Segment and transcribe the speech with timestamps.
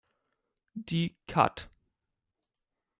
[0.73, 1.69] Die kath.